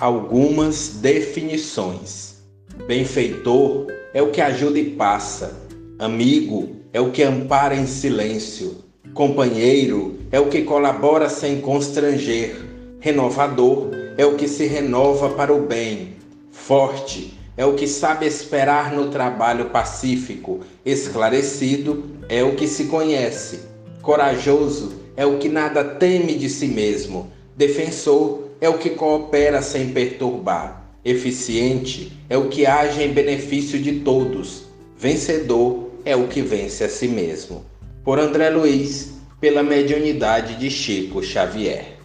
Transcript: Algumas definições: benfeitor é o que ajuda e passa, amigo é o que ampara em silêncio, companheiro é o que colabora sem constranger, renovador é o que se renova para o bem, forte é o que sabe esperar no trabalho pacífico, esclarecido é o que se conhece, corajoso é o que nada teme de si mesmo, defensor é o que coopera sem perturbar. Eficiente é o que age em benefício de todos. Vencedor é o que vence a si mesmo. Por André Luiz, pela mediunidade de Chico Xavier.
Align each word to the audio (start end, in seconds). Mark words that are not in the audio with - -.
Algumas 0.00 0.94
definições: 1.02 2.36
benfeitor 2.86 3.86
é 4.14 4.22
o 4.22 4.30
que 4.30 4.40
ajuda 4.40 4.78
e 4.78 4.92
passa, 4.92 5.60
amigo 5.98 6.70
é 6.90 6.98
o 6.98 7.10
que 7.10 7.22
ampara 7.22 7.76
em 7.76 7.86
silêncio, 7.86 8.76
companheiro 9.12 10.18
é 10.32 10.40
o 10.40 10.48
que 10.48 10.62
colabora 10.62 11.28
sem 11.28 11.60
constranger, 11.60 12.56
renovador 12.98 13.90
é 14.16 14.24
o 14.24 14.36
que 14.36 14.48
se 14.48 14.64
renova 14.64 15.28
para 15.34 15.52
o 15.52 15.66
bem, 15.66 16.16
forte 16.50 17.38
é 17.54 17.66
o 17.66 17.74
que 17.74 17.86
sabe 17.86 18.24
esperar 18.24 18.94
no 18.94 19.10
trabalho 19.10 19.66
pacífico, 19.66 20.60
esclarecido 20.82 22.04
é 22.26 22.42
o 22.42 22.56
que 22.56 22.66
se 22.66 22.84
conhece, 22.84 23.60
corajoso 24.00 24.94
é 25.14 25.26
o 25.26 25.36
que 25.36 25.50
nada 25.50 25.84
teme 25.84 26.36
de 26.36 26.48
si 26.48 26.68
mesmo, 26.68 27.30
defensor 27.54 28.49
é 28.60 28.68
o 28.68 28.78
que 28.78 28.90
coopera 28.90 29.62
sem 29.62 29.90
perturbar. 29.90 30.84
Eficiente 31.04 32.12
é 32.28 32.36
o 32.36 32.48
que 32.48 32.66
age 32.66 33.02
em 33.02 33.12
benefício 33.12 33.78
de 33.78 34.00
todos. 34.00 34.64
Vencedor 34.98 35.90
é 36.04 36.14
o 36.14 36.28
que 36.28 36.42
vence 36.42 36.84
a 36.84 36.88
si 36.88 37.08
mesmo. 37.08 37.64
Por 38.04 38.18
André 38.18 38.50
Luiz, 38.50 39.12
pela 39.40 39.62
mediunidade 39.62 40.56
de 40.56 40.70
Chico 40.70 41.22
Xavier. 41.22 41.99